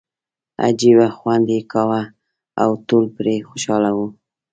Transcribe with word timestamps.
عجیبه 0.65 1.07
خوند 1.17 1.45
یې 1.55 1.61
کاوه 1.71 2.01
او 2.61 2.69
ټول 2.87 3.05
پرې 3.15 3.35
خوشاله 3.49 3.89
وو. 3.97 4.07